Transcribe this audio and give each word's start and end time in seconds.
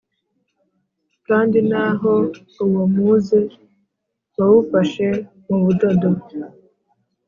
Kandi 1.27 1.57
naho 1.69 2.13
uwo 2.63 2.83
muze 2.95 3.39
wawufashe 4.35 5.07
mu 5.45 5.57
budodo 5.63 6.09